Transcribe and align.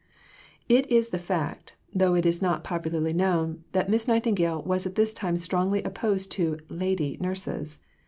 It 0.67 0.89
is 0.89 1.09
the 1.09 1.19
fact, 1.19 1.75
though 1.93 2.15
it 2.15 2.25
is 2.25 2.41
not 2.41 2.63
popularly 2.63 3.13
known, 3.13 3.65
that 3.73 3.87
Miss 3.87 4.07
Nightingale 4.07 4.63
was 4.63 4.87
at 4.87 4.95
this 4.95 5.13
time 5.13 5.37
strongly 5.37 5.83
opposed 5.83 6.31
to 6.31 6.57
"lady" 6.69 7.19
nurses. 7.21 7.79